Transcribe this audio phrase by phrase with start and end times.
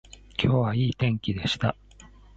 [0.43, 1.75] 今日はいい天気でした